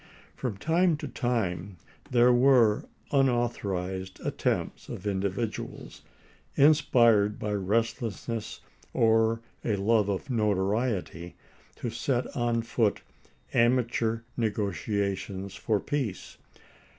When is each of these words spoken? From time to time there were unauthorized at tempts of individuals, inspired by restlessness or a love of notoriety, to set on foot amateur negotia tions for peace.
From 0.35 0.57
time 0.57 0.97
to 0.97 1.07
time 1.07 1.77
there 2.09 2.33
were 2.33 2.85
unauthorized 3.11 4.19
at 4.21 4.39
tempts 4.39 4.89
of 4.89 5.05
individuals, 5.05 6.01
inspired 6.55 7.37
by 7.37 7.53
restlessness 7.53 8.61
or 8.95 9.41
a 9.63 9.75
love 9.75 10.09
of 10.09 10.31
notoriety, 10.31 11.35
to 11.75 11.91
set 11.91 12.25
on 12.35 12.63
foot 12.63 13.03
amateur 13.53 14.21
negotia 14.35 15.15
tions 15.15 15.53
for 15.53 15.79
peace. 15.79 16.37